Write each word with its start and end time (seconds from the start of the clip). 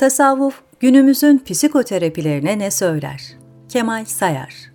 Tasavvuf 0.00 0.62
günümüzün 0.80 1.42
psikoterapilerine 1.46 2.58
ne 2.58 2.70
söyler? 2.70 3.22
Kemal 3.68 4.04
Sayar 4.04 4.72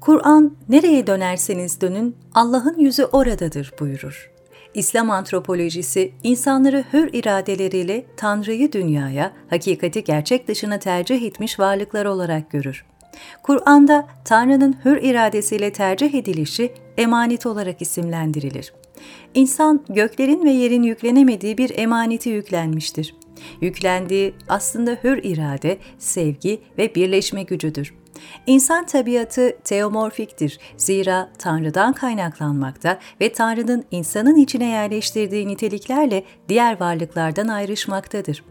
Kur'an 0.00 0.56
nereye 0.68 1.06
dönerseniz 1.06 1.80
dönün 1.80 2.16
Allah'ın 2.34 2.78
yüzü 2.78 3.04
oradadır 3.04 3.72
buyurur. 3.80 4.30
İslam 4.74 5.10
antropolojisi 5.10 6.12
insanları 6.22 6.84
hür 6.92 7.12
iradeleriyle 7.12 8.06
Tanrı'yı 8.16 8.72
dünyaya, 8.72 9.32
hakikati 9.50 10.04
gerçek 10.04 10.48
dışına 10.48 10.78
tercih 10.78 11.22
etmiş 11.22 11.58
varlıklar 11.58 12.04
olarak 12.04 12.50
görür. 12.50 12.84
Kur'an'da 13.42 14.06
Tanrı'nın 14.24 14.76
hür 14.84 15.02
iradesiyle 15.02 15.72
tercih 15.72 16.14
edilişi 16.14 16.72
emanet 16.96 17.46
olarak 17.46 17.82
isimlendirilir. 17.82 18.74
İnsan 19.34 19.84
göklerin 19.88 20.44
ve 20.44 20.50
yerin 20.50 20.82
yüklenemediği 20.82 21.58
bir 21.58 21.78
emaneti 21.78 22.28
yüklenmiştir. 22.28 23.14
Yüklendiği 23.60 24.34
aslında 24.48 24.90
hür 25.04 25.20
irade, 25.22 25.78
sevgi 25.98 26.60
ve 26.78 26.94
birleşme 26.94 27.42
gücüdür. 27.42 27.94
İnsan 28.46 28.86
tabiatı 28.86 29.56
teomorfiktir. 29.64 30.58
Zira 30.76 31.30
Tanrı'dan 31.38 31.92
kaynaklanmakta 31.92 32.98
ve 33.20 33.32
Tanrı'nın 33.32 33.84
insanın 33.90 34.36
içine 34.36 34.66
yerleştirdiği 34.66 35.48
niteliklerle 35.48 36.24
diğer 36.48 36.80
varlıklardan 36.80 37.48
ayrışmaktadır. 37.48 38.44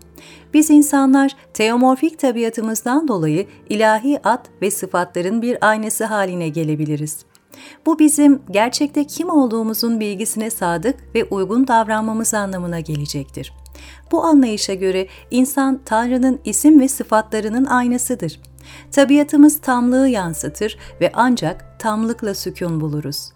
Biz 0.54 0.70
insanlar 0.70 1.36
teomorfik 1.54 2.20
tabiatımızdan 2.20 3.08
dolayı 3.08 3.48
ilahi 3.70 4.20
ad 4.24 4.46
ve 4.62 4.72
sıfatların 4.72 5.42
bir 5.42 5.58
aynası 5.70 6.06
haline 6.06 6.50
gelebiliriz. 6.50 7.26
Bu 7.86 8.00
bizim 8.00 8.42
gerçekte 8.52 9.08
kim 9.08 9.30
olduğumuzun 9.30 10.00
bilgisine 10.00 10.50
sadık 10.50 11.16
ve 11.16 11.26
uygun 11.26 11.68
davranmamız 11.68 12.34
anlamına 12.34 12.80
gelecektir. 12.80 13.54
Bu 14.12 14.24
anlayışa 14.24 14.74
göre 14.74 15.08
insan 15.32 15.82
Tanrı'nın 15.86 16.40
isim 16.46 16.80
ve 16.80 16.88
sıfatlarının 16.88 17.66
aynasıdır. 17.66 18.40
Tabiatımız 18.92 19.62
tamlığı 19.62 20.08
yansıtır 20.08 20.78
ve 21.02 21.12
ancak 21.14 21.80
tamlıkla 21.80 22.36
sükun 22.36 22.82
buluruz. 22.82 23.32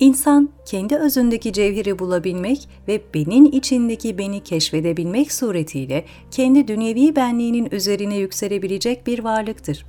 İnsan 0.00 0.48
kendi 0.66 0.96
özündeki 0.96 1.52
cevheri 1.52 1.98
bulabilmek 1.98 2.68
ve 2.88 3.00
benin 3.14 3.44
içindeki 3.44 4.18
beni 4.18 4.42
keşfedebilmek 4.42 5.32
suretiyle 5.32 6.04
kendi 6.30 6.68
dünyevi 6.68 7.16
benliğinin 7.16 7.68
üzerine 7.70 8.16
yükselebilecek 8.16 9.06
bir 9.06 9.18
varlıktır. 9.18 9.86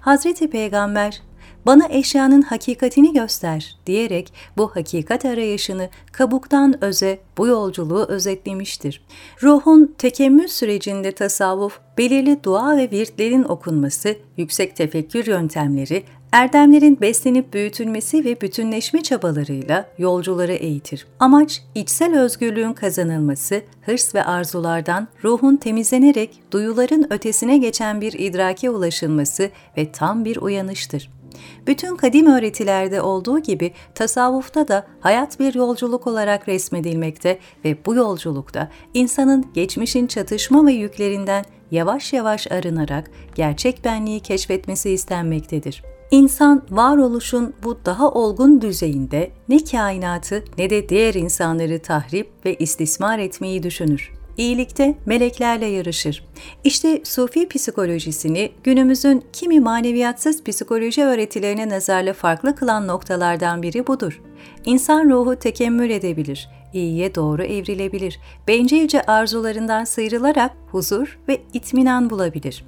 Hazreti 0.00 0.50
Peygamber 0.50 1.22
bana 1.66 1.88
eşyanın 1.90 2.42
hakikatini 2.42 3.12
göster 3.12 3.76
diyerek 3.86 4.32
bu 4.56 4.76
hakikat 4.76 5.24
arayışını 5.24 5.88
kabuktan 6.12 6.84
öze 6.84 7.18
bu 7.38 7.46
yolculuğu 7.46 8.06
özetlemiştir. 8.08 9.04
Ruhun 9.42 9.94
tekemmül 9.98 10.48
sürecinde 10.48 11.12
tasavvuf, 11.12 11.78
belirli 11.98 12.44
dua 12.44 12.76
ve 12.76 12.90
virtlerin 12.90 13.44
okunması, 13.44 14.16
yüksek 14.36 14.76
tefekkür 14.76 15.26
yöntemleri, 15.26 16.04
erdemlerin 16.32 17.00
beslenip 17.00 17.52
büyütülmesi 17.52 18.24
ve 18.24 18.40
bütünleşme 18.40 19.02
çabalarıyla 19.02 19.88
yolcuları 19.98 20.52
eğitir. 20.52 21.06
Amaç, 21.20 21.62
içsel 21.74 22.18
özgürlüğün 22.18 22.72
kazanılması, 22.72 23.62
hırs 23.82 24.14
ve 24.14 24.24
arzulardan 24.24 25.08
ruhun 25.24 25.56
temizlenerek 25.56 26.42
duyuların 26.52 27.06
ötesine 27.12 27.58
geçen 27.58 28.00
bir 28.00 28.12
idrake 28.12 28.70
ulaşılması 28.70 29.50
ve 29.76 29.92
tam 29.92 30.24
bir 30.24 30.36
uyanıştır. 30.36 31.21
Bütün 31.66 31.96
kadim 31.96 32.26
öğretilerde 32.26 33.02
olduğu 33.02 33.38
gibi 33.38 33.72
tasavvufta 33.94 34.68
da 34.68 34.86
hayat 35.00 35.40
bir 35.40 35.54
yolculuk 35.54 36.06
olarak 36.06 36.48
resmedilmekte 36.48 37.38
ve 37.64 37.76
bu 37.86 37.94
yolculukta 37.94 38.68
insanın 38.94 39.44
geçmişin 39.54 40.06
çatışma 40.06 40.66
ve 40.66 40.72
yüklerinden 40.72 41.44
yavaş 41.70 42.12
yavaş 42.12 42.52
arınarak 42.52 43.10
gerçek 43.34 43.84
benliği 43.84 44.20
keşfetmesi 44.20 44.90
istenmektedir. 44.90 45.82
İnsan 46.10 46.62
varoluşun 46.70 47.54
bu 47.64 47.78
daha 47.84 48.10
olgun 48.10 48.60
düzeyinde 48.60 49.30
ne 49.48 49.64
kainatı 49.64 50.44
ne 50.58 50.70
de 50.70 50.88
diğer 50.88 51.14
insanları 51.14 51.78
tahrip 51.82 52.30
ve 52.44 52.54
istismar 52.54 53.18
etmeyi 53.18 53.62
düşünür 53.62 54.21
iyilikte 54.36 54.94
meleklerle 55.06 55.66
yarışır. 55.66 56.24
İşte 56.64 57.00
Sufi 57.04 57.48
psikolojisini 57.48 58.52
günümüzün 58.64 59.24
kimi 59.32 59.60
maneviyatsız 59.60 60.44
psikoloji 60.44 61.04
öğretilerine 61.04 61.68
nazarla 61.68 62.12
farklı 62.12 62.54
kılan 62.54 62.86
noktalardan 62.86 63.62
biri 63.62 63.86
budur. 63.86 64.20
İnsan 64.64 65.10
ruhu 65.10 65.36
tekemmül 65.36 65.90
edebilir, 65.90 66.48
iyiye 66.74 67.14
doğru 67.14 67.42
evrilebilir, 67.42 68.20
bencilce 68.48 69.02
arzularından 69.02 69.84
sıyrılarak 69.84 70.52
huzur 70.70 71.18
ve 71.28 71.42
itminan 71.52 72.10
bulabilir. 72.10 72.64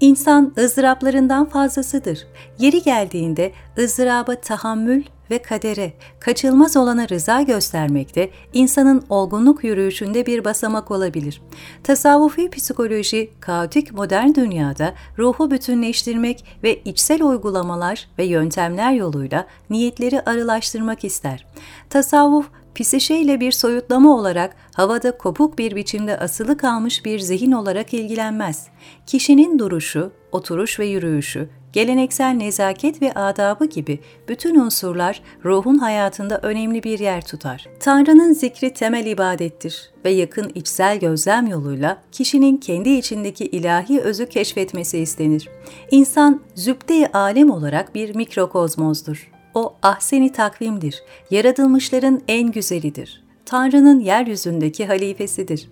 İnsan 0.00 0.52
ızdıraplarından 0.58 1.48
fazlasıdır. 1.48 2.26
Yeri 2.58 2.82
geldiğinde 2.82 3.52
ızdıraba 3.78 4.34
tahammül 4.34 5.02
ve 5.30 5.42
kadere, 5.42 5.92
kaçılmaz 6.20 6.76
olana 6.76 7.08
rıza 7.08 7.42
göstermekte 7.42 8.30
insanın 8.52 9.02
olgunluk 9.08 9.64
yürüyüşünde 9.64 10.26
bir 10.26 10.44
basamak 10.44 10.90
olabilir. 10.90 11.42
Tasavvufi 11.82 12.50
psikoloji, 12.50 13.30
kaotik 13.40 13.92
modern 13.92 14.34
dünyada 14.34 14.94
ruhu 15.18 15.50
bütünleştirmek 15.50 16.44
ve 16.62 16.82
içsel 16.84 17.22
uygulamalar 17.22 18.08
ve 18.18 18.24
yöntemler 18.24 18.92
yoluyla 18.92 19.46
niyetleri 19.70 20.20
arılaştırmak 20.20 21.04
ister. 21.04 21.46
Tasavvuf, 21.90 22.46
psişeyle 22.74 23.40
bir 23.40 23.52
soyutlama 23.52 24.16
olarak 24.16 24.56
havada 24.74 25.18
kopuk 25.18 25.58
bir 25.58 25.76
biçimde 25.76 26.18
asılı 26.18 26.56
kalmış 26.56 27.04
bir 27.04 27.18
zihin 27.18 27.52
olarak 27.52 27.94
ilgilenmez. 27.94 28.66
Kişinin 29.06 29.58
duruşu, 29.58 30.12
oturuş 30.32 30.80
ve 30.80 30.86
yürüyüşü, 30.86 31.48
geleneksel 31.72 32.30
nezaket 32.30 33.02
ve 33.02 33.12
adabı 33.12 33.66
gibi 33.66 33.98
bütün 34.28 34.60
unsurlar 34.60 35.22
ruhun 35.44 35.78
hayatında 35.78 36.38
önemli 36.42 36.82
bir 36.82 36.98
yer 36.98 37.26
tutar. 37.26 37.66
Tanrı'nın 37.80 38.32
zikri 38.32 38.74
temel 38.74 39.06
ibadettir 39.06 39.90
ve 40.04 40.10
yakın 40.10 40.52
içsel 40.54 40.98
gözlem 41.00 41.46
yoluyla 41.46 42.02
kişinin 42.12 42.56
kendi 42.56 42.90
içindeki 42.90 43.46
ilahi 43.46 44.00
özü 44.00 44.28
keşfetmesi 44.28 44.98
istenir. 44.98 45.48
İnsan 45.90 46.40
zübde-i 46.54 47.06
alem 47.06 47.50
olarak 47.50 47.94
bir 47.94 48.14
mikrokozmozdur. 48.14 49.33
O 49.54 49.74
ahseni 49.82 50.32
takvimdir, 50.32 51.02
yaratılmışların 51.30 52.20
en 52.28 52.52
güzelidir. 52.52 53.24
Tanrı'nın 53.46 54.00
yeryüzündeki 54.00 54.86
halifesidir. 54.86 55.68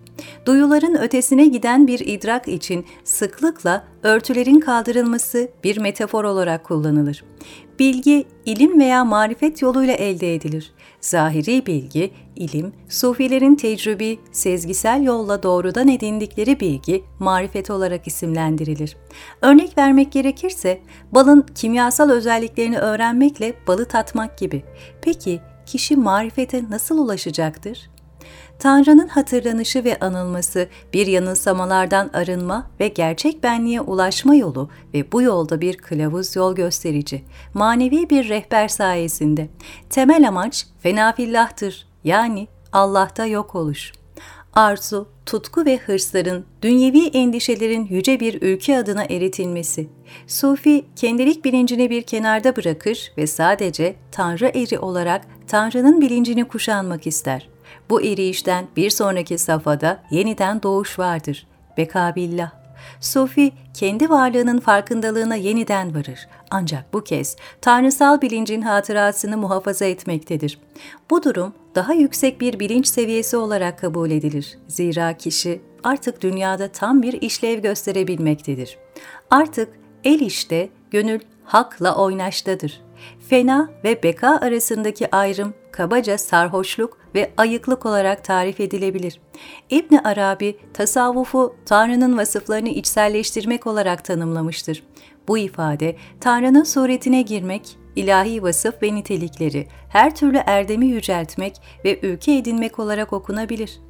Duyuların 0.46 0.94
ötesine 0.94 1.46
giden 1.46 1.86
bir 1.86 2.00
idrak 2.00 2.48
için 2.48 2.86
sıklıkla 3.04 3.84
örtülerin 4.02 4.60
kaldırılması 4.60 5.48
bir 5.64 5.78
metafor 5.78 6.24
olarak 6.24 6.64
kullanılır. 6.64 7.24
Bilgi, 7.78 8.24
ilim 8.44 8.80
veya 8.80 9.04
marifet 9.04 9.62
yoluyla 9.62 9.94
elde 9.94 10.34
edilir. 10.34 10.72
Zahiri 11.00 11.66
bilgi, 11.66 12.10
ilim, 12.36 12.72
sufilerin 12.88 13.54
tecrübi, 13.54 14.18
sezgisel 14.32 15.02
yolla 15.02 15.42
doğrudan 15.42 15.88
edindikleri 15.88 16.60
bilgi, 16.60 17.04
marifet 17.18 17.70
olarak 17.70 18.06
isimlendirilir. 18.06 18.96
Örnek 19.42 19.78
vermek 19.78 20.12
gerekirse, 20.12 20.80
balın 21.12 21.46
kimyasal 21.54 22.10
özelliklerini 22.10 22.78
öğrenmekle 22.78 23.54
balı 23.66 23.84
tatmak 23.84 24.38
gibi. 24.38 24.62
Peki, 25.02 25.40
kişi 25.66 25.96
marifete 25.96 26.64
nasıl 26.70 26.98
ulaşacaktır? 26.98 27.91
Tanrı'nın 28.62 29.08
hatırlanışı 29.08 29.84
ve 29.84 29.98
anılması, 29.98 30.68
bir 30.92 31.06
yanılsamalardan 31.06 32.10
arınma 32.12 32.70
ve 32.80 32.88
gerçek 32.88 33.42
benliğe 33.42 33.80
ulaşma 33.80 34.34
yolu 34.34 34.70
ve 34.94 35.12
bu 35.12 35.22
yolda 35.22 35.60
bir 35.60 35.76
kılavuz 35.76 36.36
yol 36.36 36.54
gösterici, 36.54 37.24
manevi 37.54 38.10
bir 38.10 38.28
rehber 38.28 38.68
sayesinde. 38.68 39.48
Temel 39.90 40.28
amaç 40.28 40.66
fenafillahtır, 40.82 41.86
yani 42.04 42.48
Allah'ta 42.72 43.26
yok 43.26 43.54
oluş. 43.54 43.92
Arzu, 44.52 45.08
tutku 45.26 45.64
ve 45.64 45.76
hırsların, 45.76 46.44
dünyevi 46.62 47.06
endişelerin 47.06 47.86
yüce 47.90 48.20
bir 48.20 48.42
ülke 48.42 48.78
adına 48.78 49.04
eritilmesi. 49.04 49.88
Sufi, 50.26 50.84
kendilik 50.96 51.44
bilincini 51.44 51.90
bir 51.90 52.02
kenarda 52.02 52.56
bırakır 52.56 53.12
ve 53.18 53.26
sadece 53.26 53.96
Tanrı 54.12 54.50
eri 54.54 54.78
olarak 54.78 55.26
Tanrı'nın 55.46 56.00
bilincini 56.00 56.44
kuşanmak 56.44 57.06
ister. 57.06 57.51
Bu 57.90 58.02
erişten 58.02 58.66
bir 58.76 58.90
sonraki 58.90 59.38
safhada 59.38 60.02
yeniden 60.10 60.62
doğuş 60.62 60.98
vardır. 60.98 61.46
Bekabillah. 61.76 62.50
Sufi 63.00 63.52
kendi 63.74 64.10
varlığının 64.10 64.58
farkındalığına 64.58 65.36
yeniden 65.36 65.94
varır. 65.94 66.28
Ancak 66.50 66.92
bu 66.92 67.04
kez 67.04 67.36
tanrısal 67.60 68.20
bilincin 68.20 68.62
hatırasını 68.62 69.36
muhafaza 69.36 69.84
etmektedir. 69.84 70.58
Bu 71.10 71.22
durum 71.22 71.52
daha 71.74 71.92
yüksek 71.92 72.40
bir 72.40 72.60
bilinç 72.60 72.86
seviyesi 72.86 73.36
olarak 73.36 73.78
kabul 73.78 74.10
edilir. 74.10 74.58
Zira 74.68 75.16
kişi 75.16 75.60
artık 75.84 76.22
dünyada 76.22 76.68
tam 76.68 77.02
bir 77.02 77.22
işlev 77.22 77.58
gösterebilmektedir. 77.58 78.78
Artık 79.30 79.68
el 80.04 80.20
işte, 80.20 80.68
gönül 80.90 81.20
hakla 81.44 81.96
oynaştadır. 81.96 82.80
Fena 83.32 83.70
ve 83.84 84.02
beka 84.02 84.38
arasındaki 84.42 85.16
ayrım 85.16 85.54
kabaca 85.70 86.18
sarhoşluk 86.18 86.98
ve 87.14 87.30
ayıklık 87.36 87.86
olarak 87.86 88.24
tarif 88.24 88.60
edilebilir. 88.60 89.20
İbni 89.70 90.00
Arabi, 90.00 90.56
tasavvufu 90.74 91.56
Tanrı'nın 91.66 92.18
vasıflarını 92.18 92.68
içselleştirmek 92.68 93.66
olarak 93.66 94.04
tanımlamıştır. 94.04 94.82
Bu 95.28 95.38
ifade, 95.38 95.96
Tanrı'nın 96.20 96.64
suretine 96.64 97.22
girmek, 97.22 97.76
ilahi 97.96 98.42
vasıf 98.42 98.82
ve 98.82 98.94
nitelikleri, 98.94 99.68
her 99.88 100.16
türlü 100.16 100.38
erdemi 100.46 100.86
yüceltmek 100.86 101.56
ve 101.84 102.00
ülke 102.02 102.36
edinmek 102.36 102.78
olarak 102.78 103.12
okunabilir. 103.12 103.80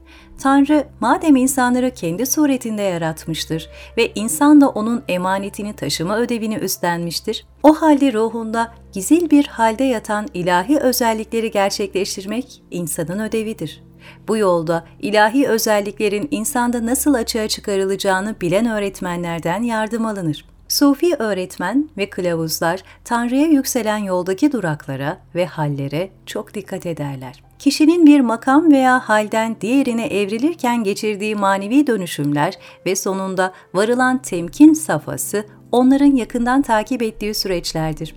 Tanrı 0.42 0.84
madem 1.00 1.36
insanları 1.36 1.90
kendi 1.90 2.26
suretinde 2.26 2.82
yaratmıştır 2.82 3.68
ve 3.96 4.12
insan 4.14 4.60
da 4.60 4.68
onun 4.68 5.02
emanetini 5.08 5.72
taşıma 5.72 6.18
ödevini 6.18 6.54
üstlenmiştir, 6.54 7.46
o 7.62 7.74
halde 7.74 8.12
ruhunda 8.12 8.72
gizil 8.92 9.30
bir 9.30 9.46
halde 9.46 9.84
yatan 9.84 10.28
ilahi 10.34 10.78
özellikleri 10.78 11.50
gerçekleştirmek 11.50 12.62
insanın 12.70 13.18
ödevidir. 13.18 13.82
Bu 14.28 14.36
yolda 14.36 14.84
ilahi 15.00 15.48
özelliklerin 15.48 16.28
insanda 16.30 16.86
nasıl 16.86 17.14
açığa 17.14 17.48
çıkarılacağını 17.48 18.40
bilen 18.40 18.66
öğretmenlerden 18.66 19.62
yardım 19.62 20.06
alınır. 20.06 20.44
Sufi 20.68 21.14
öğretmen 21.14 21.90
ve 21.96 22.10
kılavuzlar 22.10 22.82
Tanrı'ya 23.04 23.46
yükselen 23.46 23.98
yoldaki 23.98 24.52
duraklara 24.52 25.18
ve 25.34 25.46
hallere 25.46 26.10
çok 26.26 26.54
dikkat 26.54 26.86
ederler. 26.86 27.42
Kişinin 27.62 28.06
bir 28.06 28.20
makam 28.20 28.72
veya 28.72 29.08
halden 29.08 29.56
diğerine 29.60 30.06
evrilirken 30.06 30.84
geçirdiği 30.84 31.36
manevi 31.36 31.86
dönüşümler 31.86 32.58
ve 32.86 32.96
sonunda 32.96 33.52
varılan 33.74 34.18
temkin 34.18 34.72
safhası 34.72 35.46
onların 35.72 36.16
yakından 36.16 36.62
takip 36.62 37.02
ettiği 37.02 37.34
süreçlerdir. 37.34 38.14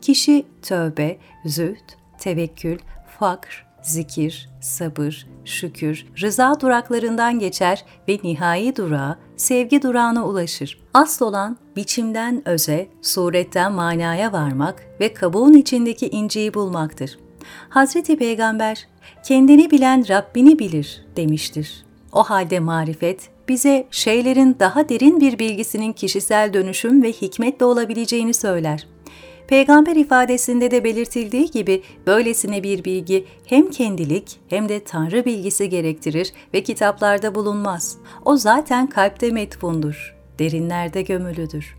Kişi 0.00 0.46
tövbe, 0.62 1.18
zühd, 1.44 1.88
tevekkül, 2.18 2.78
fakr, 3.18 3.66
zikir, 3.82 4.50
sabır, 4.60 5.26
şükür, 5.44 6.06
rıza 6.20 6.60
duraklarından 6.60 7.38
geçer 7.38 7.84
ve 8.08 8.18
nihai 8.24 8.76
durağa, 8.76 9.18
sevgi 9.36 9.82
durağına 9.82 10.26
ulaşır. 10.26 10.82
Asıl 10.94 11.26
olan 11.26 11.56
biçimden 11.76 12.48
öze, 12.48 12.88
suretten 13.02 13.72
manaya 13.72 14.32
varmak 14.32 14.86
ve 15.00 15.14
kabuğun 15.14 15.52
içindeki 15.52 16.08
inciyi 16.08 16.54
bulmaktır. 16.54 17.18
Hazreti 17.68 18.16
Peygamber, 18.16 18.86
kendini 19.24 19.70
bilen 19.70 20.08
Rabbini 20.08 20.58
bilir 20.58 21.04
demiştir. 21.16 21.84
O 22.12 22.22
halde 22.22 22.60
marifet, 22.60 23.28
bize 23.48 23.86
şeylerin 23.90 24.56
daha 24.60 24.88
derin 24.88 25.20
bir 25.20 25.38
bilgisinin 25.38 25.92
kişisel 25.92 26.52
dönüşüm 26.52 27.02
ve 27.02 27.12
hikmetle 27.12 27.64
olabileceğini 27.64 28.34
söyler. 28.34 28.86
Peygamber 29.48 29.96
ifadesinde 29.96 30.70
de 30.70 30.84
belirtildiği 30.84 31.50
gibi 31.50 31.82
böylesine 32.06 32.62
bir 32.62 32.84
bilgi 32.84 33.26
hem 33.46 33.70
kendilik 33.70 34.40
hem 34.48 34.68
de 34.68 34.84
Tanrı 34.84 35.24
bilgisi 35.24 35.68
gerektirir 35.68 36.32
ve 36.54 36.62
kitaplarda 36.62 37.34
bulunmaz. 37.34 37.96
O 38.24 38.36
zaten 38.36 38.86
kalpte 38.86 39.30
metfundur, 39.30 40.16
derinlerde 40.38 41.02
gömülüdür. 41.02 41.76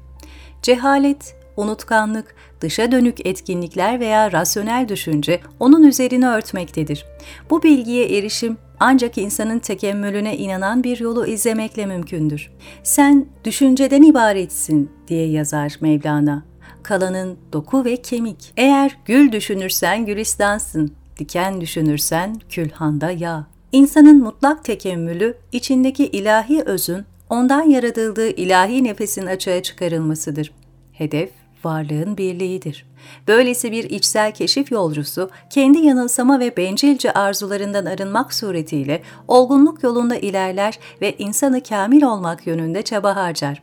Cehalet, 0.61 1.35
unutkanlık, 1.57 2.35
dışa 2.63 2.91
dönük 2.91 3.25
etkinlikler 3.25 3.99
veya 3.99 4.31
rasyonel 4.31 4.87
düşünce 4.87 5.39
onun 5.59 5.83
üzerini 5.83 6.27
örtmektedir. 6.27 7.05
Bu 7.49 7.63
bilgiye 7.63 8.17
erişim 8.17 8.57
ancak 8.79 9.17
insanın 9.17 9.59
tekemmülüne 9.59 10.37
inanan 10.37 10.83
bir 10.83 10.99
yolu 10.99 11.27
izlemekle 11.27 11.85
mümkündür. 11.85 12.51
Sen 12.83 13.25
düşünceden 13.43 14.03
ibaretsin 14.03 14.91
diye 15.07 15.27
yazar 15.27 15.77
Mevlana 15.81 16.43
kalanın 16.83 17.37
doku 17.53 17.85
ve 17.85 17.97
kemik. 17.97 18.53
Eğer 18.57 18.97
gül 19.05 19.31
düşünürsen 19.31 20.05
gülistansın, 20.05 20.91
diken 21.19 21.61
düşünürsen 21.61 22.35
külhanda 22.49 23.11
yağ. 23.11 23.47
İnsanın 23.71 24.23
mutlak 24.23 24.63
tekemmülü 24.63 25.37
içindeki 25.51 26.05
ilahi 26.05 26.61
özün 26.65 27.05
ondan 27.29 27.61
yaratıldığı 27.69 28.29
ilahi 28.29 28.83
nefesin 28.83 29.25
açığa 29.25 29.63
çıkarılmasıdır. 29.63 30.51
Hedef 30.93 31.29
varlığın 31.65 32.17
birliğidir. 32.17 32.85
Böylesi 33.27 33.71
bir 33.71 33.83
içsel 33.83 34.31
keşif 34.31 34.71
yolcusu 34.71 35.29
kendi 35.49 35.77
yanılsama 35.77 36.39
ve 36.39 36.57
bencilce 36.57 37.13
arzularından 37.13 37.85
arınmak 37.85 38.33
suretiyle 38.33 39.01
olgunluk 39.27 39.83
yolunda 39.83 40.15
ilerler 40.15 40.79
ve 41.01 41.15
insanı 41.17 41.63
kamil 41.63 42.03
olmak 42.03 42.47
yönünde 42.47 42.81
çaba 42.81 43.15
harcar. 43.15 43.61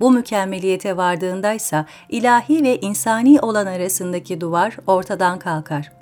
Bu 0.00 0.10
mükemmeliyete 0.10 0.96
vardığındaysa 0.96 1.86
ilahi 2.08 2.62
ve 2.62 2.80
insani 2.80 3.40
olan 3.40 3.66
arasındaki 3.66 4.40
duvar 4.40 4.76
ortadan 4.86 5.38
kalkar. 5.38 5.92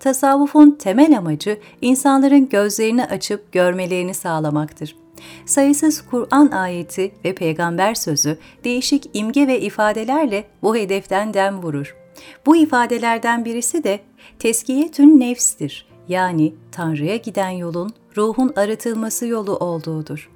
Tasavvufun 0.00 0.70
temel 0.70 1.18
amacı 1.18 1.60
insanların 1.82 2.48
gözlerini 2.48 3.04
açıp 3.04 3.52
görmelerini 3.52 4.14
sağlamaktır. 4.14 5.05
Sayısız 5.46 6.04
Kur'an 6.10 6.50
ayeti 6.50 7.12
ve 7.24 7.34
peygamber 7.34 7.94
sözü 7.94 8.38
değişik 8.64 9.10
imge 9.14 9.46
ve 9.46 9.60
ifadelerle 9.60 10.44
bu 10.62 10.76
hedeften 10.76 11.34
dem 11.34 11.62
vurur. 11.62 11.96
Bu 12.46 12.56
ifadelerden 12.56 13.44
birisi 13.44 13.84
de 13.84 14.00
teskiyetün 14.38 15.20
nefstir 15.20 15.86
yani 16.08 16.54
Tanrı'ya 16.72 17.16
giden 17.16 17.50
yolun 17.50 17.92
ruhun 18.16 18.52
arıtılması 18.56 19.26
yolu 19.26 19.56
olduğudur. 19.56 20.30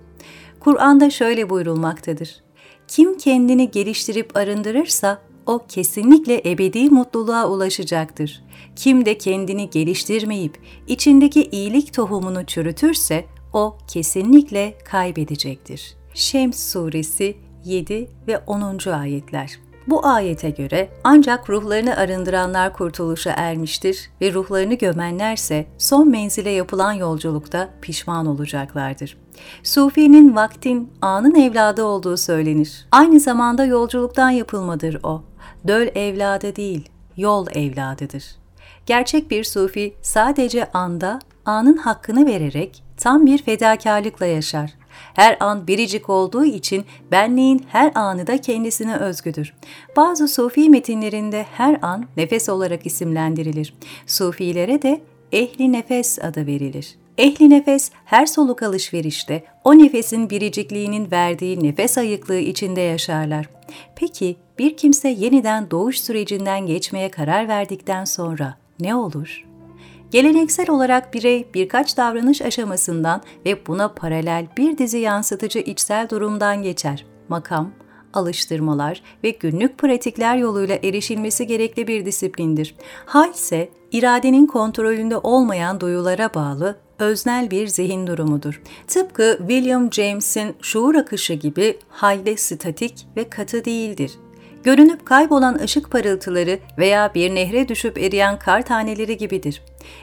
Kur'an'da 0.61 1.11
şöyle 1.11 1.51
buyurulmaktadır. 1.51 2.43
Kim 2.89 3.19
kendini 3.19 3.71
geliştirip 3.71 4.37
arındırırsa 4.37 5.23
o 5.47 5.61
kesinlikle 5.69 6.51
ebedi 6.51 6.91
mutluluğa 6.91 7.49
ulaşacaktır. 7.49 8.43
Kim 8.77 9.05
de 9.05 9.19
kendini 9.19 9.71
geliştirmeyip 9.71 10.59
içindeki 10.87 11.43
iyilik 11.43 11.95
tohumunu 11.95 12.47
çürütürse 12.47 13.25
o 13.53 13.79
kesinlikle 13.87 14.79
kaybedecektir. 14.85 15.95
Şems 16.15 16.73
suresi 16.73 17.37
7 17.65 18.09
ve 18.29 18.39
10. 18.39 18.91
ayetler. 18.91 19.51
Bu 19.87 20.07
ayete 20.07 20.51
göre 20.51 20.89
ancak 21.05 21.51
ruhlarını 21.51 21.97
arındıranlar 21.97 22.73
kurtuluşa 22.73 23.31
ermiştir 23.37 24.11
ve 24.21 24.33
ruhlarını 24.33 24.75
gömenlerse 24.75 25.67
son 25.79 26.11
menzile 26.11 26.51
yapılan 26.51 26.93
yolculukta 26.93 27.69
pişman 27.83 28.27
olacaklardır. 28.27 29.17
Sufi'nin 29.63 30.37
vaktin 30.37 30.93
anın 31.01 31.35
evladı 31.35 31.85
olduğu 31.85 32.17
söylenir. 32.17 32.87
Aynı 32.91 33.21
zamanda 33.21 33.65
yolculuktan 33.65 34.31
yapılmadır 34.31 35.01
o. 35.03 35.23
Döl 35.69 35.89
evladı 35.95 36.57
değil, 36.57 36.89
yol 37.17 37.47
evladıdır. 37.55 38.25
Gerçek 38.87 39.31
bir 39.31 39.45
sufi 39.45 39.95
sadece 40.03 40.73
anda, 40.73 41.19
anın 41.45 41.77
hakkını 41.77 42.27
vererek 42.27 42.83
tam 43.01 43.27
bir 43.27 43.39
fedakarlıkla 43.39 44.27
yaşar. 44.27 44.71
Her 45.15 45.37
an 45.41 45.67
biricik 45.67 46.11
olduğu 46.11 46.45
için 46.45 46.85
benliğin 47.11 47.67
her 47.69 47.93
anı 47.95 48.27
da 48.27 48.41
kendisine 48.41 48.97
özgüdür. 48.97 49.55
Bazı 49.97 50.29
sufi 50.29 50.71
metinlerinde 50.71 51.47
her 51.53 51.79
an 51.83 52.07
nefes 52.17 52.49
olarak 52.49 52.87
isimlendirilir. 52.87 53.75
Sufilere 54.07 54.83
de 54.83 55.01
ehli 55.33 55.73
nefes 55.73 56.19
adı 56.19 56.47
verilir. 56.47 56.97
Ehli 57.19 57.51
nefes 57.51 57.91
her 58.05 58.27
soluk 58.27 58.63
alışverişte 58.63 59.45
o 59.65 59.79
nefesin 59.79 60.31
biricikliğinin 60.31 61.11
verdiği 61.11 61.65
nefes 61.65 61.99
ayıklığı 61.99 62.39
içinde 62.39 62.81
yaşarlar. 62.81 63.49
Peki 63.97 64.37
bir 64.59 64.77
kimse 64.77 65.09
yeniden 65.09 65.71
doğuş 65.71 66.01
sürecinden 66.01 66.67
geçmeye 66.67 67.11
karar 67.11 67.49
verdikten 67.49 68.05
sonra 68.05 68.55
ne 68.81 68.95
olur? 68.95 69.50
Geleneksel 70.11 70.71
olarak 70.71 71.15
birey 71.15 71.47
birkaç 71.55 71.97
davranış 71.97 72.43
aşamasından 72.43 73.23
ve 73.47 73.67
buna 73.67 73.89
paralel 73.89 74.47
bir 74.57 74.79
dizi 74.79 74.99
yansıtıcı 74.99 75.59
içsel 75.59 76.09
durumdan 76.09 76.63
geçer. 76.63 77.07
Makam, 77.29 77.71
alıştırmalar 78.15 79.03
ve 79.25 79.31
günlük 79.31 79.79
pratikler 79.79 80.37
yoluyla 80.37 80.79
erişilmesi 80.83 81.47
gerekli 81.47 81.87
bir 81.87 82.07
disiplindir. 82.07 82.75
Hal 83.07 83.31
ise 83.31 83.69
iradenin 83.93 84.47
kontrolünde 84.47 85.17
olmayan 85.17 85.81
duyulara 85.81 86.35
bağlı 86.35 86.77
öznel 86.99 87.51
bir 87.51 87.69
zihin 87.69 88.07
durumudur. 88.07 88.63
Tıpkı 88.87 89.37
William 89.39 89.93
James'in 89.93 90.57
şuur 90.63 90.95
akışı 90.95 91.35
gibi 91.35 91.79
halde 91.89 92.37
statik 92.37 93.07
ve 93.17 93.31
katı 93.31 93.65
değildir 93.65 94.13
görünüp 94.65 95.07
kaybolan 95.07 95.55
ışık 95.55 95.91
parıltıları 95.91 96.59
veya 96.79 97.15
bir 97.15 97.35
nehre 97.35 97.69
düşüp 97.69 97.99
eriyen 97.99 98.39
kar 98.39 98.67
taneleri 98.67 99.17
gibidir. 99.17 99.63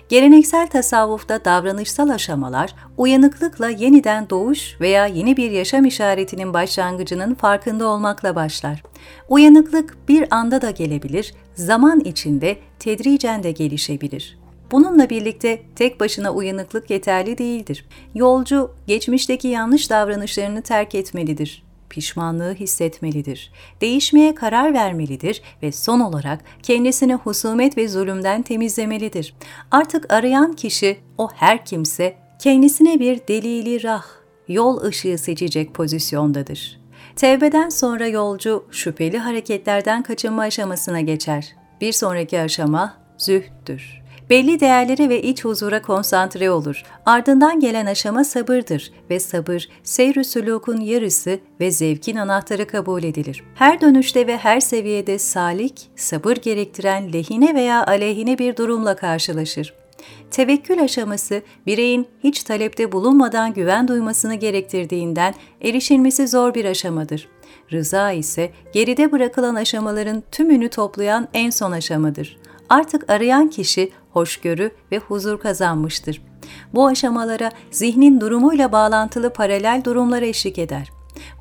Geleneksel 0.10 0.68
tasavvufta 0.68 1.46
davranışsal 1.46 2.10
aşamalar, 2.10 2.76
uyanıklıkla 2.98 3.70
yeniden 3.70 4.30
doğuş 4.30 4.82
veya 4.82 5.06
yeni 5.06 5.38
bir 5.38 5.52
yaşam 5.52 5.86
işaretinin 5.86 6.54
başlangıcının 6.54 7.36
farkında 7.36 7.88
olmakla 7.88 8.36
başlar. 8.36 8.84
Uyanıklık 9.30 9.98
bir 10.10 10.36
anda 10.36 10.62
da 10.62 10.72
gelebilir, 10.72 11.34
zaman 11.56 12.00
içinde 12.00 12.58
tedricen 12.80 13.44
de 13.44 13.52
gelişebilir. 13.52 14.38
Bununla 14.72 15.10
birlikte 15.10 15.62
tek 15.76 16.00
başına 16.00 16.34
uyanıklık 16.34 16.90
yeterli 16.90 17.38
değildir. 17.38 17.86
Yolcu, 18.16 18.72
geçmişteki 18.88 19.48
yanlış 19.48 19.90
davranışlarını 19.90 20.62
terk 20.62 20.96
etmelidir 20.96 21.67
pişmanlığı 21.90 22.54
hissetmelidir. 22.54 23.52
Değişmeye 23.82 24.36
karar 24.36 24.74
vermelidir 24.74 25.42
ve 25.64 25.72
son 25.72 26.00
olarak 26.00 26.44
kendisini 26.64 27.14
husumet 27.14 27.78
ve 27.78 27.88
zulümden 27.88 28.42
temizlemelidir. 28.42 29.36
Artık 29.72 30.14
arayan 30.14 30.54
kişi, 30.54 31.00
o 31.18 31.30
her 31.36 31.66
kimse, 31.66 32.18
kendisine 32.40 33.00
bir 33.00 33.28
delili 33.28 33.84
rah, 33.84 34.06
yol 34.48 34.84
ışığı 34.84 35.18
seçecek 35.18 35.74
pozisyondadır. 35.74 36.80
Tevbeden 37.16 37.70
sonra 37.70 38.08
yolcu 38.08 38.66
şüpheli 38.72 39.18
hareketlerden 39.18 40.04
kaçınma 40.04 40.42
aşamasına 40.42 41.02
geçer. 41.02 41.56
Bir 41.82 41.92
sonraki 41.92 42.40
aşama 42.40 42.98
zühttür. 43.18 43.97
Belli 44.30 44.60
değerlere 44.60 45.10
ve 45.10 45.22
iç 45.22 45.46
huzura 45.46 45.82
konsantre 45.82 46.52
olur. 46.52 46.84
Ardından 47.06 47.60
gelen 47.60 47.86
aşama 47.86 48.24
sabırdır 48.24 48.92
ve 49.10 49.20
sabır, 49.20 49.70
seyr-ü 49.84 50.24
sülûkun 50.24 50.82
yarısı 50.82 51.40
ve 51.60 51.72
zevkin 51.72 52.16
anahtarı 52.16 52.68
kabul 52.68 53.04
edilir. 53.04 53.44
Her 53.56 53.82
dönüşte 53.82 54.28
ve 54.28 54.38
her 54.38 54.60
seviyede 54.60 55.20
salik, 55.20 55.90
sabır 55.96 56.36
gerektiren 56.36 57.14
lehine 57.14 57.56
veya 57.56 57.86
aleyhine 57.86 58.38
bir 58.38 58.58
durumla 58.58 58.96
karşılaşır. 58.96 59.74
Tevekkül 60.32 60.84
aşaması 60.84 61.42
bireyin 61.66 62.08
hiç 62.24 62.44
talepte 62.44 62.92
bulunmadan 62.92 63.54
güven 63.54 63.88
duymasını 63.88 64.36
gerektirdiğinden 64.36 65.34
erişilmesi 65.62 66.28
zor 66.28 66.54
bir 66.54 66.66
aşamadır. 66.66 67.28
Rıza 67.72 68.12
ise 68.12 68.52
geride 68.74 69.12
bırakılan 69.12 69.56
aşamaların 69.56 70.24
tümünü 70.32 70.70
toplayan 70.70 71.28
en 71.34 71.50
son 71.50 71.72
aşamadır. 71.72 72.38
Artık 72.70 73.10
arayan 73.10 73.50
kişi 73.50 73.92
hoşgörü 74.18 74.72
ve 74.92 74.98
huzur 74.98 75.40
kazanmıştır. 75.40 76.22
Bu 76.74 76.88
aşamalara 76.88 77.52
zihnin 77.72 78.22
durumuyla 78.22 78.72
bağlantılı 78.72 79.34
paralel 79.34 79.82
durumlar 79.86 80.22
eşlik 80.22 80.58
eder. 80.58 80.90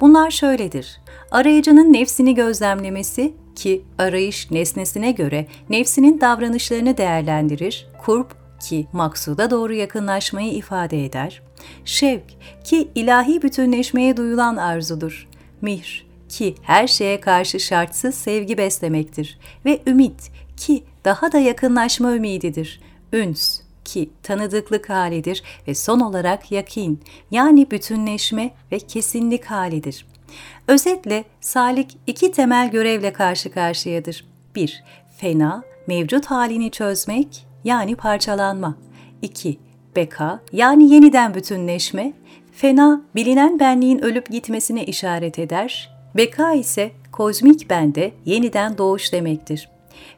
Bunlar 0.00 0.30
şöyledir. 0.30 1.00
Arayıcının 1.30 1.92
nefsini 1.92 2.34
gözlemlemesi 2.34 3.34
ki 3.54 3.82
arayış 3.98 4.50
nesnesine 4.50 5.10
göre 5.10 5.46
nefsinin 5.70 6.20
davranışlarını 6.20 6.96
değerlendirir, 6.96 7.88
kurp 8.04 8.36
ki 8.60 8.86
maksuda 8.92 9.50
doğru 9.50 9.74
yakınlaşmayı 9.74 10.52
ifade 10.52 11.04
eder, 11.04 11.42
şevk 11.84 12.24
ki 12.64 12.88
ilahi 12.94 13.42
bütünleşmeye 13.42 14.16
duyulan 14.16 14.56
arzudur, 14.56 15.28
mihr 15.60 16.06
ki 16.28 16.54
her 16.62 16.86
şeye 16.86 17.20
karşı 17.20 17.60
şartsız 17.60 18.14
sevgi 18.14 18.58
beslemektir 18.58 19.38
ve 19.64 19.80
ümit 19.86 20.30
ki 20.56 20.84
daha 21.04 21.32
da 21.32 21.38
yakınlaşma 21.38 22.14
ümididir, 22.14 22.80
üns 23.12 23.60
ki 23.84 24.10
tanıdıklık 24.22 24.90
halidir 24.90 25.42
ve 25.68 25.74
son 25.74 26.00
olarak 26.00 26.52
yakin 26.52 27.00
yani 27.30 27.70
bütünleşme 27.70 28.50
ve 28.72 28.78
kesinlik 28.78 29.44
halidir. 29.44 30.06
Özetle 30.68 31.24
salik 31.40 31.98
iki 32.06 32.32
temel 32.32 32.70
görevle 32.70 33.12
karşı 33.12 33.52
karşıyadır. 33.52 34.24
1. 34.54 34.84
Fena, 35.16 35.62
mevcut 35.86 36.26
halini 36.26 36.70
çözmek 36.70 37.46
yani 37.64 37.96
parçalanma. 37.96 38.76
2. 39.22 39.58
Beka 39.96 40.40
yani 40.52 40.92
yeniden 40.94 41.34
bütünleşme. 41.34 42.12
Fena, 42.52 43.02
bilinen 43.14 43.60
benliğin 43.60 43.98
ölüp 43.98 44.30
gitmesine 44.30 44.84
işaret 44.84 45.38
eder. 45.38 45.96
Beka 46.16 46.52
ise 46.52 46.90
kozmik 47.12 47.70
bende 47.70 48.12
yeniden 48.24 48.78
doğuş 48.78 49.12
demektir. 49.12 49.68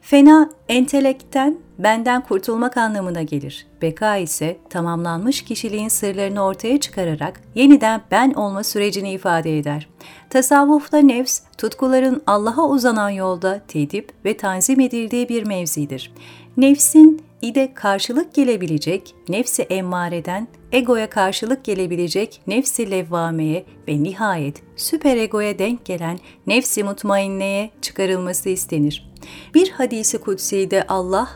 Fena, 0.01 0.49
entelekten, 0.69 1.57
benden 1.79 2.21
kurtulmak 2.21 2.77
anlamına 2.77 3.21
gelir. 3.21 3.67
Beka 3.81 4.17
ise 4.17 4.57
tamamlanmış 4.69 5.41
kişiliğin 5.41 5.89
sırlarını 5.89 6.43
ortaya 6.43 6.79
çıkararak 6.79 7.41
yeniden 7.55 8.01
ben 8.11 8.31
olma 8.33 8.63
sürecini 8.63 9.11
ifade 9.11 9.57
eder. 9.57 9.87
Tasavvufta 10.29 10.97
nefs, 10.97 11.41
tutkuların 11.57 12.23
Allah'a 12.27 12.69
uzanan 12.69 13.09
yolda 13.09 13.61
tedip 13.67 14.11
ve 14.25 14.37
tanzim 14.37 14.79
edildiği 14.79 15.29
bir 15.29 15.47
mevzidir. 15.47 16.11
Nefsin 16.57 17.21
ide 17.41 17.73
karşılık 17.73 18.33
gelebilecek 18.33 19.15
nefsi 19.29 19.61
emmareden, 19.61 20.47
egoya 20.71 21.09
karşılık 21.09 21.63
gelebilecek 21.63 22.41
nefsi 22.47 22.91
levvameye 22.91 23.65
ve 23.87 24.03
nihayet 24.03 24.63
süper 24.75 25.17
egoya 25.17 25.59
denk 25.59 25.85
gelen 25.85 26.19
nefsi 26.47 26.83
mutmainneye 26.83 27.69
çıkarılması 27.81 28.49
istenir. 28.49 29.08
Bir 29.53 29.69
hadisi 29.69 30.17
kutsi'de 30.17 30.87
Allah, 30.87 31.29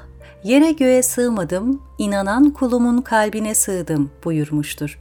yere 0.43 0.71
göğe 0.71 1.03
sığmadım, 1.03 1.81
inanan 1.97 2.49
kulumun 2.49 3.01
kalbine 3.01 3.55
sığdım 3.55 4.11
buyurmuştur. 4.23 4.99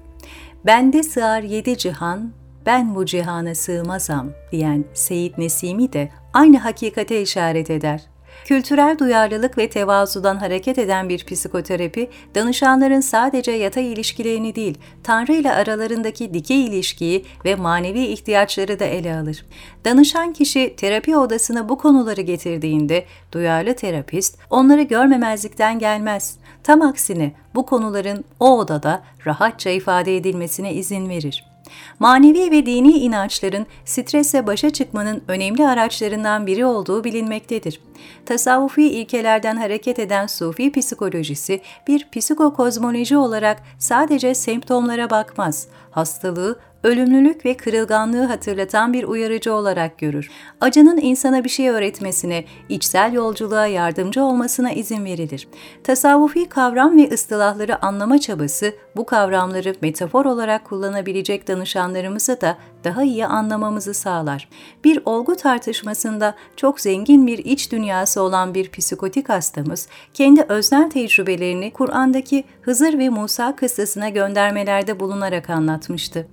Bende 0.66 1.02
sığar 1.02 1.42
yedi 1.42 1.78
cihan, 1.78 2.32
ben 2.66 2.94
bu 2.94 3.06
cihana 3.06 3.54
sığmazam 3.54 4.30
diyen 4.52 4.84
Seyyid 4.94 5.34
Nesimi 5.38 5.92
de 5.92 6.10
aynı 6.32 6.58
hakikate 6.58 7.22
işaret 7.22 7.70
eder. 7.70 8.11
Kültürel 8.44 8.98
duyarlılık 8.98 9.58
ve 9.58 9.70
tevazudan 9.70 10.36
hareket 10.36 10.78
eden 10.78 11.08
bir 11.08 11.24
psikoterapi, 11.24 12.10
danışanların 12.34 13.00
sadece 13.00 13.52
yatay 13.52 13.92
ilişkilerini 13.92 14.54
değil, 14.54 14.78
Tanrı 15.02 15.32
ile 15.32 15.52
aralarındaki 15.52 16.34
dikey 16.34 16.64
ilişkiyi 16.64 17.24
ve 17.44 17.54
manevi 17.54 18.04
ihtiyaçları 18.04 18.78
da 18.80 18.84
ele 18.84 19.16
alır. 19.16 19.46
Danışan 19.84 20.32
kişi 20.32 20.76
terapi 20.76 21.16
odasına 21.16 21.68
bu 21.68 21.78
konuları 21.78 22.20
getirdiğinde, 22.20 23.04
duyarlı 23.32 23.74
terapist 23.74 24.38
onları 24.50 24.82
görmemezlikten 24.82 25.78
gelmez. 25.78 26.36
Tam 26.62 26.82
aksine 26.82 27.32
bu 27.54 27.66
konuların 27.66 28.24
o 28.40 28.58
odada 28.58 29.02
rahatça 29.26 29.70
ifade 29.70 30.16
edilmesine 30.16 30.74
izin 30.74 31.08
verir. 31.08 31.51
Manevi 31.98 32.50
ve 32.50 32.66
dini 32.66 32.92
inançların 32.92 33.66
stresle 33.84 34.46
başa 34.46 34.70
çıkmanın 34.70 35.22
önemli 35.28 35.66
araçlarından 35.66 36.46
biri 36.46 36.64
olduğu 36.64 37.04
bilinmektedir. 37.04 37.80
Tasavvufi 38.26 38.82
ilkelerden 38.82 39.56
hareket 39.56 39.98
eden 39.98 40.26
Sufi 40.26 40.72
psikolojisi 40.72 41.60
bir 41.88 42.08
psikokozmoloji 42.12 43.16
olarak 43.16 43.62
sadece 43.78 44.34
semptomlara 44.34 45.10
bakmaz, 45.10 45.66
hastalığı 45.90 46.58
ölümlülük 46.84 47.44
ve 47.44 47.56
kırılganlığı 47.56 48.24
hatırlatan 48.24 48.92
bir 48.92 49.04
uyarıcı 49.04 49.54
olarak 49.54 49.98
görür. 49.98 50.30
Acının 50.60 50.96
insana 50.96 51.44
bir 51.44 51.48
şey 51.48 51.68
öğretmesine, 51.68 52.44
içsel 52.68 53.12
yolculuğa 53.12 53.66
yardımcı 53.66 54.22
olmasına 54.22 54.72
izin 54.72 55.04
verilir. 55.04 55.48
Tasavvufi 55.84 56.48
kavram 56.48 56.96
ve 56.96 57.10
ıstılahları 57.10 57.84
anlama 57.84 58.18
çabası 58.18 58.74
bu 58.96 59.06
kavramları 59.06 59.74
metafor 59.82 60.24
olarak 60.24 60.64
kullanabilecek 60.64 61.48
danışanlarımızı 61.48 62.40
da 62.40 62.56
daha 62.84 63.02
iyi 63.02 63.26
anlamamızı 63.26 63.94
sağlar. 63.94 64.48
Bir 64.84 65.02
olgu 65.04 65.36
tartışmasında 65.36 66.34
çok 66.56 66.80
zengin 66.80 67.26
bir 67.26 67.38
iç 67.38 67.72
dünyası 67.72 68.22
olan 68.22 68.54
bir 68.54 68.70
psikotik 68.70 69.28
hastamız, 69.28 69.88
kendi 70.14 70.42
öznel 70.42 70.90
tecrübelerini 70.90 71.70
Kur'an'daki 71.70 72.44
Hızır 72.62 72.98
ve 72.98 73.08
Musa 73.08 73.56
kıssasına 73.56 74.08
göndermelerde 74.08 75.00
bulunarak 75.00 75.50
anlatmıştı. 75.50 76.26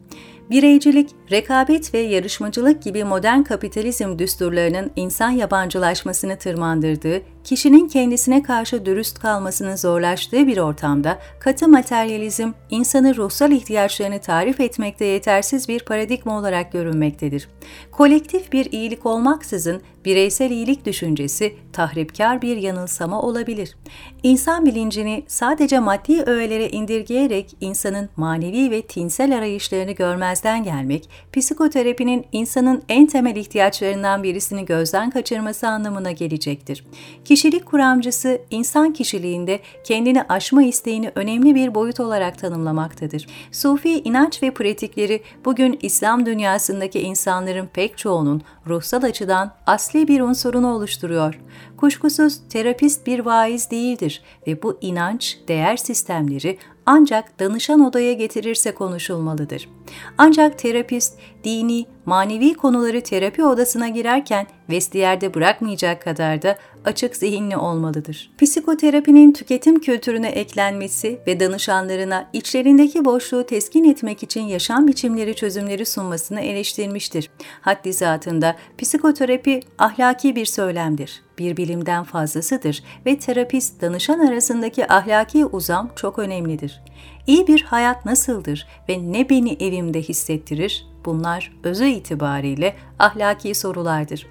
Bireycilik, 0.49 1.09
rekabet 1.31 1.93
ve 1.93 1.99
yarışmacılık 1.99 2.83
gibi 2.83 3.03
modern 3.03 3.43
kapitalizm 3.43 4.19
düsturlarının 4.19 4.91
insan 4.95 5.29
yabancılaşmasını 5.29 6.37
tırmandırdığı, 6.37 7.21
kişinin 7.43 7.87
kendisine 7.87 8.43
karşı 8.43 8.85
dürüst 8.85 9.19
kalmasını 9.19 9.77
zorlaştığı 9.77 10.47
bir 10.47 10.57
ortamda 10.57 11.19
katı 11.39 11.67
materyalizm, 11.67 12.51
insanın 12.69 13.15
ruhsal 13.15 13.51
ihtiyaçlarını 13.51 14.19
tarif 14.19 14.59
etmekte 14.59 15.05
yetersiz 15.05 15.69
bir 15.69 15.79
paradigma 15.79 16.39
olarak 16.39 16.71
görünmektedir. 16.71 17.49
Kolektif 17.91 18.51
bir 18.51 18.71
iyilik 18.71 19.05
olmaksızın 19.05 19.81
bireysel 20.05 20.51
iyilik 20.51 20.85
düşüncesi 20.85 21.55
tahripkar 21.73 22.41
bir 22.41 22.57
yanılsama 22.57 23.21
olabilir. 23.21 23.75
İnsan 24.23 24.65
bilincini 24.65 25.23
sadece 25.27 25.79
maddi 25.79 26.23
öğelere 26.23 26.69
indirgeyerek 26.69 27.55
insanın 27.61 28.09
manevi 28.15 28.71
ve 28.71 28.81
tinsel 28.81 29.37
arayışlarını 29.37 29.91
görmezden 29.91 30.63
gelmek, 30.63 31.09
psikoterapinin 31.33 32.25
insanın 32.31 32.83
en 32.89 33.07
temel 33.07 33.35
ihtiyaçlarından 33.35 34.23
birisini 34.23 34.65
gözden 34.65 35.09
kaçırması 35.09 35.67
anlamına 35.67 36.11
gelecektir. 36.11 36.85
Kişilik 37.25 37.65
kuramcısı 37.65 38.41
insan 38.51 38.93
kişiliğinde 38.93 39.59
kendini 39.83 40.23
aşma 40.23 40.63
isteğini 40.63 41.11
önemli 41.15 41.55
bir 41.55 41.75
boyut 41.75 41.99
olarak 41.99 42.39
tanımlamaktadır. 42.39 43.27
Sufi 43.51 43.99
inanç 43.99 44.43
ve 44.43 44.51
pratikleri 44.51 45.23
bugün 45.45 45.79
İslam 45.81 46.25
dünyasındaki 46.25 46.99
insanların 46.99 47.69
pek 47.73 47.97
çoğunun 47.97 48.41
ruhsal 48.67 49.03
açıdan 49.03 49.51
asli 49.89 50.07
bir 50.07 50.21
unsurunu 50.21 50.67
oluşturuyor. 50.67 51.39
Kuşkusuz 51.77 52.39
terapist 52.49 53.07
bir 53.07 53.19
vaiz 53.19 53.71
değildir 53.71 54.21
ve 54.47 54.63
bu 54.63 54.77
inanç, 54.81 55.37
değer 55.47 55.77
sistemleri 55.77 56.57
ancak 56.89 57.39
danışan 57.39 57.79
odaya 57.79 58.13
getirirse 58.13 58.71
konuşulmalıdır. 58.71 59.69
Ancak 60.17 60.59
terapist 60.59 61.17
dini, 61.43 61.85
manevi 62.05 62.53
konuları 62.53 63.01
terapi 63.01 63.43
odasına 63.43 63.87
girerken 63.87 64.47
vestiyerde 64.69 65.33
bırakmayacak 65.33 66.01
kadar 66.01 66.41
da 66.41 66.57
açık 66.85 67.15
zihinli 67.15 67.57
olmalıdır. 67.57 68.31
Psikoterapinin 68.41 69.31
tüketim 69.31 69.79
kültürüne 69.79 70.29
eklenmesi 70.29 71.19
ve 71.27 71.39
danışanlarına 71.39 72.29
içlerindeki 72.33 73.05
boşluğu 73.05 73.45
teskin 73.45 73.83
etmek 73.83 74.23
için 74.23 74.41
yaşam 74.41 74.87
biçimleri 74.87 75.35
çözümleri 75.35 75.85
sunmasını 75.85 76.41
eleştirmiştir. 76.41 77.29
Haddi 77.61 77.93
zatında 77.93 78.55
psikoterapi 78.77 79.59
ahlaki 79.77 80.35
bir 80.35 80.45
söylemdir 80.45 81.28
bir 81.39 81.57
bilimden 81.57 82.03
fazlasıdır 82.03 82.83
ve 83.05 83.19
terapist 83.19 83.81
danışan 83.81 84.19
arasındaki 84.19 84.91
ahlaki 84.93 85.45
uzam 85.45 85.89
çok 85.95 86.19
önemlidir. 86.19 86.81
İyi 87.27 87.47
bir 87.47 87.61
hayat 87.61 88.05
nasıldır 88.05 88.67
ve 88.89 89.11
ne 89.11 89.29
beni 89.29 89.53
evimde 89.59 90.01
hissettirir? 90.01 90.87
Bunlar 91.05 91.51
özü 91.63 91.85
itibariyle 91.85 92.75
ahlaki 92.99 93.55
sorulardır. 93.55 94.27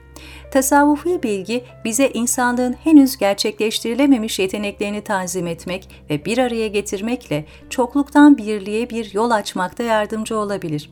Tasavvufi 0.51 1.23
bilgi 1.23 1.65
bize 1.85 2.09
insanlığın 2.09 2.73
henüz 2.73 3.17
gerçekleştirilememiş 3.17 4.39
yeteneklerini 4.39 5.01
tanzim 5.01 5.47
etmek 5.47 5.89
ve 6.11 6.25
bir 6.25 6.39
araya 6.39 6.69
getirmekle 6.69 7.45
çokluktan 7.71 8.39
birliğe 8.39 8.91
bir 8.91 9.15
yol 9.15 9.31
açmakta 9.31 9.83
yardımcı 9.83 10.39
olabilir. 10.39 10.91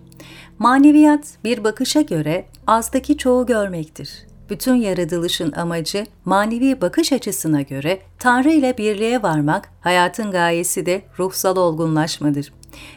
Maneviyat 0.58 1.38
bir 1.44 1.64
bakışa 1.64 2.00
göre 2.00 2.46
azdaki 2.66 3.18
çoğu 3.18 3.46
görmektir 3.46 4.26
bütün 4.50 4.74
yaratılışın 4.74 5.52
amacı 5.52 6.06
manevi 6.24 6.80
bakış 6.80 7.12
açısına 7.12 7.62
göre 7.62 8.00
Tanrı 8.18 8.50
ile 8.50 8.78
birliğe 8.78 9.22
varmak, 9.22 9.68
hayatın 9.80 10.30
gayesi 10.30 10.86
de 10.86 11.02
ruhsal 11.18 11.56
olgunlaşmadır. 11.56 12.52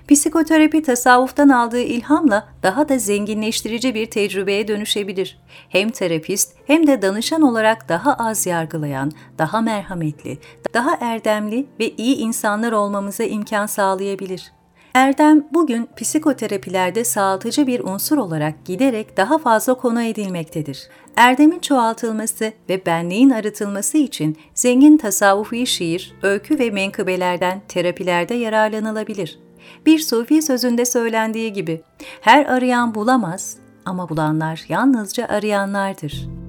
Psikoterapi 0.08 0.84
tasavvuftan 0.84 1.50
aldığı 1.50 1.82
ilhamla 1.82 2.48
daha 2.64 2.90
da 2.90 2.98
zenginleştirici 2.98 3.96
bir 3.96 4.06
tecrübeye 4.06 4.68
dönüşebilir. 4.68 5.40
Hem 5.70 5.90
terapist 5.90 6.56
hem 6.68 6.88
de 6.88 7.02
danışan 7.02 7.42
olarak 7.42 7.90
daha 7.90 8.14
az 8.14 8.46
yargılayan, 8.46 9.12
daha 9.38 9.62
merhametli, 9.62 10.38
daha 10.74 10.98
erdemli 11.02 11.66
ve 11.80 11.90
iyi 11.90 12.16
insanlar 12.16 12.72
olmamıza 12.72 13.24
imkan 13.24 13.66
sağlayabilir. 13.66 14.52
Erdem 14.94 15.46
bugün 15.54 15.90
psikoterapilerde 15.98 17.04
sağaltıcı 17.04 17.68
bir 17.68 17.80
unsur 17.80 18.18
olarak 18.18 18.66
giderek 18.66 19.18
daha 19.18 19.38
fazla 19.38 19.74
konu 19.74 20.02
edilmektedir. 20.02 20.90
Erdemin 21.16 21.60
çoğaltılması 21.60 22.54
ve 22.70 22.86
benliğin 22.86 23.30
arıtılması 23.30 23.98
için 23.98 24.38
zengin 24.54 24.98
tasavvufi 24.98 25.68
şiir, 25.68 26.14
öykü 26.24 26.60
ve 26.60 26.70
menkıbelerden 26.70 27.62
terapilerde 27.68 28.34
yararlanılabilir. 28.34 29.40
Bir 29.86 30.00
sufi 30.00 30.42
sözünde 30.42 30.86
söylendiği 30.86 31.54
gibi, 31.54 31.82
her 32.22 32.46
arayan 32.46 32.96
bulamaz 32.96 33.58
ama 33.86 34.10
bulanlar 34.10 34.66
yalnızca 34.70 35.26
arayanlardır.'' 35.26 36.49